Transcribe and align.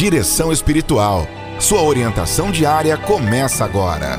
Direção 0.00 0.50
Espiritual. 0.50 1.28
Sua 1.58 1.82
orientação 1.82 2.50
diária 2.50 2.96
começa 2.96 3.66
agora. 3.66 4.18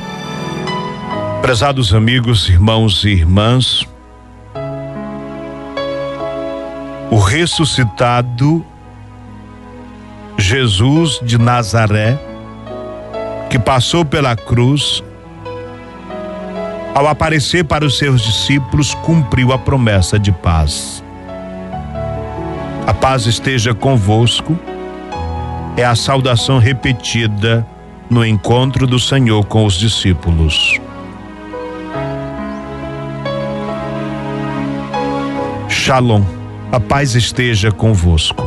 Prezados 1.41 1.91
amigos, 1.91 2.47
irmãos 2.47 3.03
e 3.03 3.09
irmãs, 3.09 3.83
o 7.09 7.17
ressuscitado 7.17 8.63
Jesus 10.37 11.19
de 11.23 11.39
Nazaré, 11.39 12.15
que 13.49 13.57
passou 13.57 14.05
pela 14.05 14.35
cruz, 14.35 15.03
ao 16.93 17.07
aparecer 17.07 17.65
para 17.65 17.83
os 17.83 17.97
seus 17.97 18.21
discípulos, 18.21 18.93
cumpriu 18.93 19.51
a 19.51 19.57
promessa 19.57 20.19
de 20.19 20.31
paz. 20.31 21.03
A 22.85 22.93
paz 22.93 23.25
esteja 23.25 23.73
convosco, 23.73 24.55
é 25.77 25.85
a 25.85 25.95
saudação 25.95 26.57
repetida 26.57 27.65
no 28.09 28.25
encontro 28.25 28.85
do 28.85 28.99
Senhor 28.99 29.45
com 29.45 29.65
os 29.65 29.75
discípulos. 29.75 30.79
Shalom, 35.69 36.23
a 36.71 36.79
paz 36.79 37.15
esteja 37.15 37.71
convosco. 37.71 38.43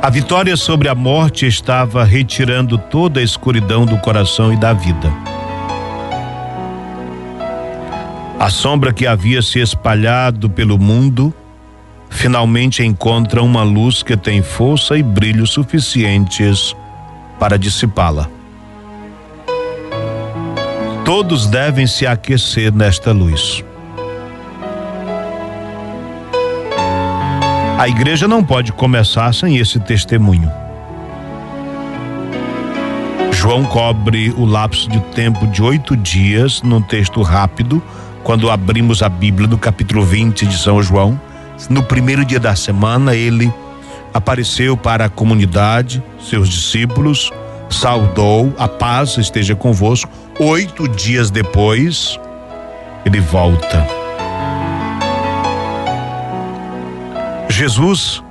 A 0.00 0.10
vitória 0.10 0.56
sobre 0.56 0.88
a 0.88 0.94
morte 0.94 1.46
estava 1.46 2.02
retirando 2.02 2.78
toda 2.78 3.20
a 3.20 3.22
escuridão 3.22 3.84
do 3.84 3.98
coração 3.98 4.52
e 4.52 4.56
da 4.56 4.72
vida. 4.72 5.12
A 8.40 8.48
sombra 8.48 8.92
que 8.92 9.06
havia 9.06 9.42
se 9.42 9.58
espalhado 9.58 10.48
pelo 10.48 10.78
mundo 10.78 11.34
finalmente 12.10 12.84
encontra 12.84 13.42
uma 13.42 13.62
luz 13.62 14.02
que 14.02 14.16
tem 14.16 14.42
força 14.42 14.96
e 14.96 15.02
brilho 15.02 15.46
suficientes 15.46 16.74
para 17.38 17.58
dissipá-la. 17.58 18.28
Todos 21.04 21.46
devem 21.46 21.86
se 21.86 22.06
aquecer 22.06 22.72
nesta 22.72 23.12
luz. 23.12 23.64
A 27.78 27.88
igreja 27.88 28.26
não 28.26 28.42
pode 28.42 28.72
começar 28.72 29.32
sem 29.32 29.56
esse 29.56 29.78
testemunho. 29.78 30.50
João 33.30 33.64
cobre 33.64 34.30
o 34.36 34.44
lapso 34.44 34.90
de 34.90 34.98
tempo 35.14 35.46
de 35.46 35.62
oito 35.62 35.96
dias 35.96 36.60
num 36.60 36.82
texto 36.82 37.22
rápido, 37.22 37.80
quando 38.24 38.50
abrimos 38.50 39.00
a 39.00 39.08
Bíblia 39.08 39.46
no 39.46 39.56
capítulo 39.56 40.04
20 40.04 40.44
de 40.44 40.58
São 40.58 40.82
João. 40.82 41.18
No 41.68 41.82
primeiro 41.82 42.24
dia 42.24 42.40
da 42.40 42.54
semana, 42.54 43.14
ele 43.14 43.52
apareceu 44.12 44.76
para 44.76 45.06
a 45.06 45.08
comunidade, 45.08 46.02
seus 46.20 46.48
discípulos, 46.48 47.30
saudou, 47.70 48.52
a 48.58 48.68
paz 48.68 49.16
esteja 49.18 49.54
convosco. 49.54 50.10
Oito 50.38 50.88
dias 50.88 51.30
depois, 51.30 52.18
ele 53.04 53.20
volta. 53.20 53.86
Jesus 57.48 58.22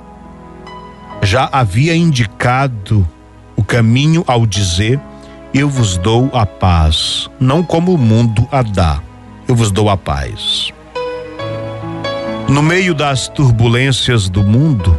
já 1.22 1.48
havia 1.52 1.94
indicado 1.94 3.06
o 3.54 3.62
caminho 3.62 4.24
ao 4.26 4.46
dizer: 4.46 4.98
Eu 5.52 5.68
vos 5.68 5.96
dou 5.96 6.30
a 6.32 6.46
paz, 6.46 7.28
não 7.38 7.62
como 7.62 7.92
o 7.92 7.98
mundo 7.98 8.48
a 8.50 8.62
dá, 8.62 9.00
eu 9.46 9.54
vos 9.54 9.70
dou 9.70 9.90
a 9.90 9.96
paz. 9.96 10.72
No 12.48 12.62
meio 12.62 12.94
das 12.94 13.28
turbulências 13.28 14.28
do 14.30 14.42
mundo, 14.42 14.98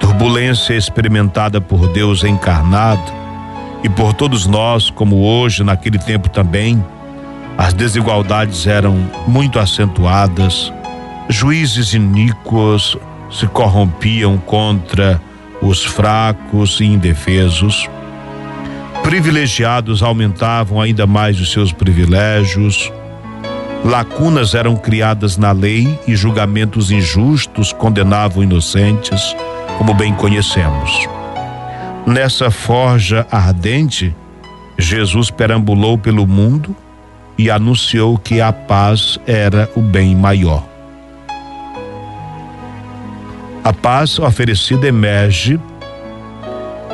turbulência 0.00 0.74
experimentada 0.74 1.60
por 1.60 1.86
Deus 1.92 2.24
encarnado 2.24 3.12
e 3.84 3.88
por 3.88 4.12
todos 4.12 4.46
nós, 4.46 4.90
como 4.90 5.22
hoje, 5.24 5.62
naquele 5.62 5.98
tempo 5.98 6.28
também, 6.28 6.84
as 7.56 7.72
desigualdades 7.72 8.66
eram 8.66 8.96
muito 9.28 9.60
acentuadas, 9.60 10.72
juízes 11.28 11.94
iníquos, 11.94 12.98
se 13.30 13.46
corrompiam 13.46 14.36
contra 14.36 15.20
os 15.62 15.84
fracos 15.84 16.80
e 16.80 16.84
indefesos. 16.84 17.88
Privilegiados 19.04 20.02
aumentavam 20.02 20.80
ainda 20.80 21.06
mais 21.06 21.40
os 21.40 21.52
seus 21.52 21.72
privilégios. 21.72 22.92
Lacunas 23.84 24.54
eram 24.54 24.76
criadas 24.76 25.36
na 25.36 25.52
lei 25.52 25.98
e 26.06 26.14
julgamentos 26.14 26.90
injustos 26.90 27.72
condenavam 27.72 28.42
inocentes, 28.42 29.34
como 29.78 29.94
bem 29.94 30.14
conhecemos. 30.14 31.08
Nessa 32.06 32.50
forja 32.50 33.26
ardente, 33.30 34.14
Jesus 34.78 35.30
perambulou 35.30 35.96
pelo 35.96 36.26
mundo 36.26 36.76
e 37.38 37.50
anunciou 37.50 38.18
que 38.18 38.40
a 38.40 38.52
paz 38.52 39.18
era 39.26 39.70
o 39.74 39.80
bem 39.80 40.14
maior. 40.14 40.62
A 43.64 43.72
paz 43.72 44.18
oferecida 44.18 44.86
emerge 44.86 45.58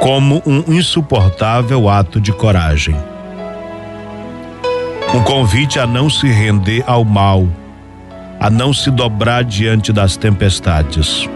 como 0.00 0.42
um 0.46 0.72
insuportável 0.72 1.88
ato 1.88 2.20
de 2.20 2.32
coragem. 2.32 2.96
Um 5.16 5.22
convite 5.24 5.78
a 5.78 5.86
não 5.86 6.10
se 6.10 6.28
render 6.28 6.84
ao 6.86 7.04
mal, 7.04 7.48
a 8.38 8.50
não 8.50 8.74
se 8.74 8.90
dobrar 8.90 9.42
diante 9.42 9.92
das 9.92 10.16
tempestades. 10.16 11.28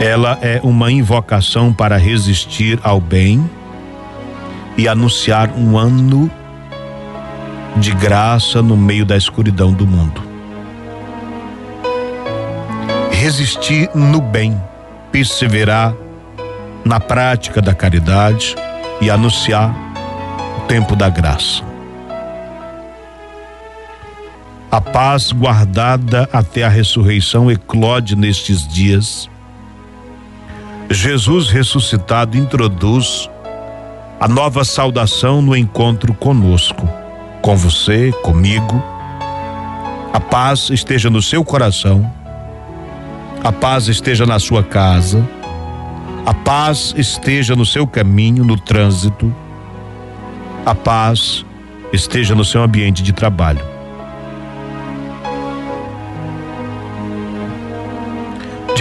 Ela 0.00 0.38
é 0.42 0.60
uma 0.62 0.92
invocação 0.92 1.72
para 1.72 1.96
resistir 1.96 2.78
ao 2.82 3.00
bem 3.00 3.48
e 4.76 4.86
anunciar 4.86 5.50
um 5.56 5.78
ano 5.78 6.30
de 7.76 7.92
graça 7.92 8.60
no 8.60 8.76
meio 8.76 9.06
da 9.06 9.16
escuridão 9.16 9.72
do 9.72 9.86
mundo 9.86 10.30
resistir 13.20 13.90
no 13.94 14.18
bem, 14.18 14.58
perseverar 15.12 15.92
na 16.82 16.98
prática 16.98 17.60
da 17.60 17.74
caridade 17.74 18.56
e 18.98 19.10
anunciar 19.10 19.74
o 20.56 20.60
tempo 20.62 20.96
da 20.96 21.10
graça. 21.10 21.69
A 24.70 24.80
paz 24.80 25.32
guardada 25.32 26.28
até 26.32 26.62
a 26.62 26.68
ressurreição 26.68 27.50
eclode 27.50 28.14
nestes 28.14 28.66
dias. 28.66 29.28
Jesus 30.90 31.50
ressuscitado 31.50 32.36
introduz 32.36 33.28
a 34.20 34.28
nova 34.28 34.64
saudação 34.64 35.40
no 35.42 35.56
encontro 35.56 36.14
conosco, 36.14 36.88
com 37.42 37.56
você, 37.56 38.12
comigo. 38.22 38.82
A 40.12 40.20
paz 40.20 40.70
esteja 40.70 41.10
no 41.10 41.22
seu 41.22 41.44
coração 41.44 42.20
a 43.42 43.50
paz 43.50 43.88
esteja 43.88 44.26
na 44.26 44.38
sua 44.38 44.62
casa, 44.62 45.26
a 46.26 46.34
paz 46.34 46.92
esteja 46.94 47.56
no 47.56 47.64
seu 47.64 47.86
caminho, 47.86 48.44
no 48.44 48.54
trânsito, 48.54 49.34
a 50.66 50.74
paz 50.74 51.44
esteja 51.90 52.34
no 52.34 52.44
seu 52.44 52.62
ambiente 52.62 53.02
de 53.02 53.14
trabalho. 53.14 53.69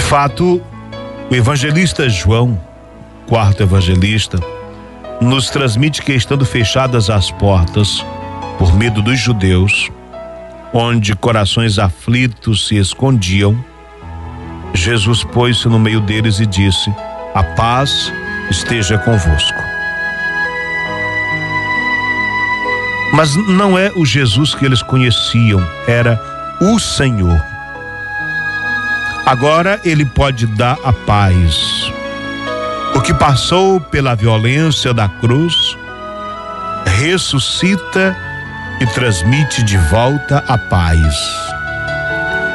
Fato, 0.10 0.60
o 1.30 1.36
evangelista 1.36 2.10
João, 2.10 2.60
quarto 3.28 3.62
evangelista, 3.62 4.40
nos 5.22 5.52
transmite 5.52 6.02
que 6.02 6.12
estando 6.14 6.44
fechadas 6.48 7.12
as 7.12 7.30
portas 7.30 8.04
por 8.58 8.74
medo 8.74 9.04
dos 9.04 9.20
judeus, 9.20 9.92
onde 10.74 11.16
corações 11.16 11.78
aflitos 11.78 12.68
se 12.68 12.78
escondiam, 12.78 13.64
Jesus 14.74 15.24
pôs-se 15.24 15.68
no 15.68 15.78
meio 15.78 16.02
deles 16.02 16.40
e 16.40 16.46
disse: 16.48 16.92
A 17.36 17.44
paz 17.44 18.12
esteja 18.50 18.98
convosco. 18.98 19.60
Mas 23.14 23.36
não 23.48 23.78
é 23.78 23.92
o 23.96 24.04
Jesus 24.04 24.56
que 24.56 24.66
eles 24.66 24.82
conheciam, 24.82 25.64
era 25.88 26.20
o 26.60 26.80
Senhor. 26.80 27.59
Agora 29.30 29.80
ele 29.86 30.06
pode 30.06 30.48
dar 30.48 30.76
a 30.84 30.92
paz. 30.92 31.94
O 32.96 33.00
que 33.00 33.14
passou 33.14 33.80
pela 33.80 34.16
violência 34.16 34.92
da 34.92 35.08
cruz 35.08 35.78
ressuscita 36.98 38.18
e 38.82 38.88
transmite 38.88 39.62
de 39.62 39.78
volta 39.78 40.44
a 40.48 40.58
paz. 40.58 41.16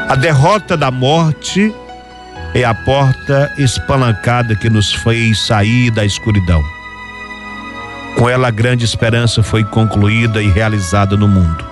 A 0.09 0.17
derrota 0.17 0.77
da 0.77 0.91
morte 0.91 1.73
é 2.53 2.65
a 2.65 2.75
porta 2.75 3.53
espalancada 3.57 4.57
que 4.57 4.69
nos 4.69 4.93
fez 4.93 5.47
sair 5.47 5.93
da 5.93 6.05
escuridão. 6.05 6.61
Com 8.19 8.29
ela, 8.29 8.49
a 8.49 8.51
grande 8.51 8.85
esperança 8.85 9.45
foi 9.45 9.63
concluída 9.63 10.43
e 10.43 10.49
realizada 10.49 11.17
no 11.17 11.29
mundo. 11.29 11.65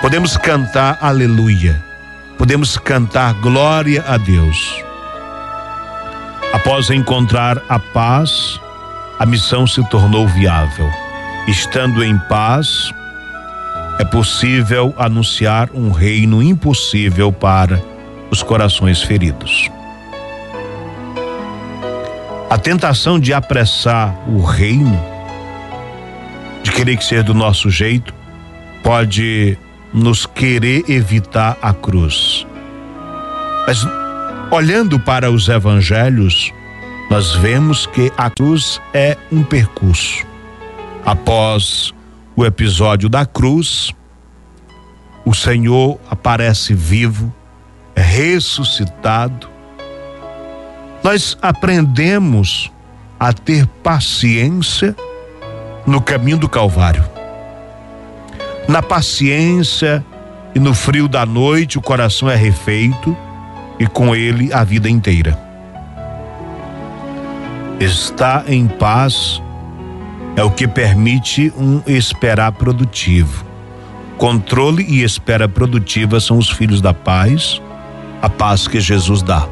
Podemos 0.00 0.36
cantar 0.36 0.98
aleluia, 1.00 1.80
podemos 2.40 2.78
cantar 2.78 3.34
glória 3.34 4.02
a 4.08 4.16
Deus. 4.16 4.82
Após 6.54 6.88
encontrar 6.88 7.62
a 7.68 7.78
paz, 7.78 8.58
a 9.18 9.26
missão 9.26 9.66
se 9.66 9.86
tornou 9.90 10.26
viável. 10.26 10.88
Estando 11.46 12.02
em 12.02 12.16
paz, 12.16 12.94
é 13.98 14.06
possível 14.06 14.94
anunciar 14.96 15.68
um 15.74 15.90
reino 15.90 16.42
impossível 16.42 17.30
para 17.30 17.78
os 18.30 18.42
corações 18.42 19.02
feridos. 19.02 19.68
A 22.48 22.56
tentação 22.56 23.20
de 23.20 23.34
apressar 23.34 24.18
o 24.26 24.42
reino, 24.42 24.98
de 26.62 26.72
querer 26.72 26.96
que 26.96 27.04
ser 27.04 27.22
do 27.22 27.34
nosso 27.34 27.68
jeito, 27.68 28.14
pode 28.82 29.58
nos 29.92 30.26
querer 30.26 30.84
evitar 30.88 31.58
a 31.60 31.72
cruz. 31.72 32.46
Mas 33.66 33.86
olhando 34.50 34.98
para 34.98 35.30
os 35.30 35.48
evangelhos, 35.48 36.52
nós 37.10 37.34
vemos 37.34 37.86
que 37.86 38.12
a 38.16 38.30
cruz 38.30 38.80
é 38.94 39.16
um 39.32 39.42
percurso. 39.42 40.24
Após 41.04 41.92
o 42.36 42.44
episódio 42.44 43.08
da 43.08 43.26
cruz, 43.26 43.92
o 45.24 45.34
Senhor 45.34 45.98
aparece 46.08 46.74
vivo, 46.74 47.34
ressuscitado. 47.96 49.48
Nós 51.02 51.36
aprendemos 51.42 52.70
a 53.18 53.32
ter 53.32 53.66
paciência 53.82 54.94
no 55.86 56.00
caminho 56.00 56.38
do 56.38 56.48
Calvário. 56.48 57.19
Na 58.70 58.80
paciência 58.80 60.04
e 60.54 60.60
no 60.60 60.72
frio 60.72 61.08
da 61.08 61.26
noite, 61.26 61.76
o 61.76 61.82
coração 61.82 62.30
é 62.30 62.36
refeito 62.36 63.16
e 63.80 63.84
com 63.84 64.14
ele 64.14 64.52
a 64.52 64.62
vida 64.62 64.88
inteira. 64.88 65.36
Estar 67.80 68.48
em 68.48 68.68
paz 68.68 69.42
é 70.36 70.44
o 70.44 70.52
que 70.52 70.68
permite 70.68 71.52
um 71.58 71.82
esperar 71.84 72.52
produtivo. 72.52 73.44
Controle 74.16 74.84
e 74.84 75.02
espera 75.02 75.48
produtiva 75.48 76.20
são 76.20 76.38
os 76.38 76.48
filhos 76.48 76.80
da 76.80 76.94
paz, 76.94 77.60
a 78.22 78.28
paz 78.28 78.68
que 78.68 78.78
Jesus 78.78 79.20
dá. 79.20 79.48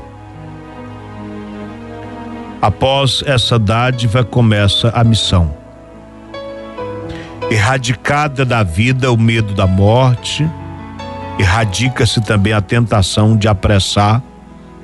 Após 2.62 3.24
essa 3.26 3.58
dádiva 3.58 4.22
começa 4.22 4.90
a 4.90 5.02
missão. 5.02 5.67
Erradicada 7.50 8.44
da 8.44 8.62
vida 8.62 9.10
o 9.10 9.16
medo 9.16 9.54
da 9.54 9.66
morte, 9.66 10.48
erradica-se 11.38 12.20
também 12.20 12.52
a 12.52 12.60
tentação 12.60 13.36
de 13.36 13.48
apressar 13.48 14.22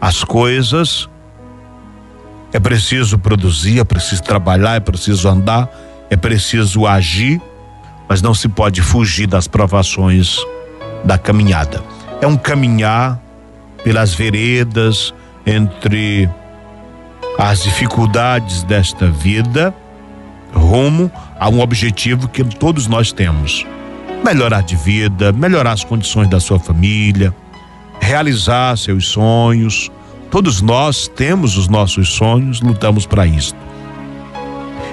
as 0.00 0.25
coisas. 0.25 1.08
É 2.52 2.58
preciso 2.58 3.19
produzir, 3.19 3.81
é 3.81 3.84
preciso 3.84 4.22
trabalhar, 4.22 4.76
é 4.76 4.81
preciso 4.81 5.28
andar, 5.28 5.69
é 6.08 6.16
preciso 6.16 6.87
agir, 6.87 7.40
mas 8.08 8.22
não 8.22 8.32
se 8.32 8.49
pode 8.49 8.81
fugir 8.81 9.26
das 9.26 9.46
provações 9.46 10.38
da 11.05 11.19
caminhada. 11.19 11.82
É 12.20 12.26
um 12.26 12.37
caminhar 12.37 13.20
pelas 13.82 14.14
veredas 14.14 15.12
entre 15.44 16.31
as 17.38 17.62
dificuldades 17.62 18.62
desta 18.62 19.11
vida, 19.11 19.75
rumo 20.55 21.11
a 21.39 21.49
um 21.49 21.61
objetivo 21.61 22.29
que 22.29 22.45
todos 22.45 22.87
nós 22.87 23.13
temos 23.13 23.67
melhorar 24.25 24.63
de 24.63 24.75
vida, 24.75 25.33
melhorar 25.33 25.73
as 25.73 25.85
condições 25.85 26.29
da 26.29 26.41
sua 26.41 26.59
família, 26.59 27.35
realizar 28.01 28.77
seus 28.79 29.09
sonhos. 29.09 29.91
Todos 30.31 30.63
nós 30.63 31.07
temos 31.07 31.59
os 31.59 31.69
nossos 31.69 32.09
sonhos, 32.09 32.63
lutamos 32.63 33.05
para 33.05 33.27
isso. 33.27 33.55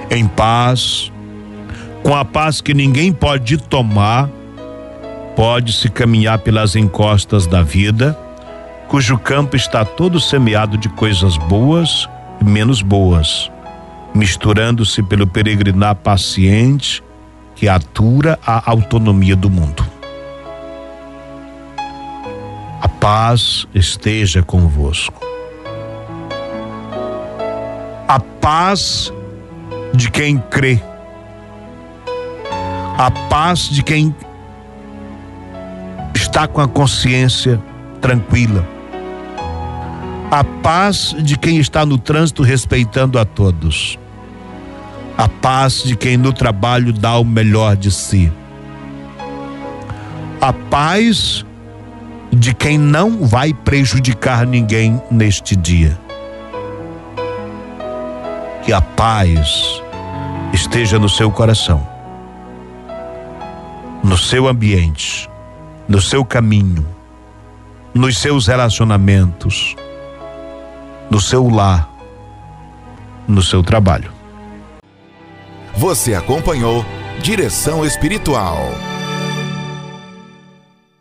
Em 0.10 0.28
paz, 0.28 1.12
com 2.04 2.14
a 2.14 2.26
paz 2.26 2.60
que 2.60 2.74
ninguém 2.74 3.14
pode 3.14 3.58
tomar, 3.58 4.30
pode-se 5.36 5.90
caminhar 5.90 6.40
pelas 6.40 6.76
encostas 6.76 7.48
da 7.48 7.64
vida, 7.64 8.18
cujo 8.90 9.18
campo 9.18 9.56
está 9.56 9.86
todo 9.86 10.20
semeado 10.20 10.78
de 10.78 10.90
coisas 10.90 11.38
boas 11.38 12.10
e 12.42 12.44
menos 12.44 12.82
boas, 12.82 13.50
misturando-se 14.14 15.02
pelo 15.04 15.26
peregrinar 15.26 15.96
paciente 15.96 17.04
que 17.56 17.70
atura 17.70 18.40
a 18.46 18.70
autonomia 18.70 19.36
do 19.36 19.50
mundo. 19.50 19.86
A 22.82 22.88
paz 22.88 23.68
esteja 23.74 24.44
convosco. 24.44 25.22
A 28.08 28.20
paz 28.20 29.14
de 29.94 30.10
quem 30.10 30.40
crê. 30.40 30.82
A 32.98 33.10
paz 33.30 33.70
de 33.70 33.84
quem 33.84 34.16
está 36.14 36.48
com 36.48 36.62
a 36.62 36.68
consciência 36.68 37.62
tranquila. 38.02 38.68
A 40.30 40.44
paz 40.44 41.16
de 41.20 41.38
quem 41.38 41.58
está 41.58 41.86
no 41.86 41.98
trânsito 41.98 42.42
respeitando 42.42 43.20
a 43.20 43.26
todos 43.26 44.00
a 45.22 45.30
paz 45.30 45.84
de 45.84 45.96
quem 45.96 46.18
no 46.18 46.34
trabalho 46.34 46.92
dá 46.92 47.16
o 47.20 47.24
melhor 47.24 47.76
de 47.76 47.92
si. 47.92 48.34
A 50.42 50.52
paz 50.52 51.46
de 52.34 52.56
quem 52.56 52.76
não 52.76 53.24
vai 53.28 53.54
prejudicar 53.54 54.48
ninguém 54.48 55.00
neste 55.12 55.56
dia. 55.56 55.96
Que 58.64 58.74
a 58.74 58.82
paz 58.82 59.84
esteja 60.54 60.98
no 60.98 61.08
seu 61.08 61.30
coração, 61.30 61.88
no 64.04 64.18
seu 64.18 64.48
ambiente, 64.48 65.30
no 65.88 66.02
seu 66.02 66.26
caminho, 66.26 66.84
nos 67.94 68.18
seus 68.18 68.48
relacionamentos, 68.48 69.76
no 71.12 71.22
seu 71.22 71.48
lar, 71.48 71.88
no 73.28 73.44
seu 73.44 73.62
trabalho. 73.62 74.21
Você 75.82 76.14
acompanhou 76.14 76.86
Direção 77.24 77.84
Espiritual. 77.84 78.91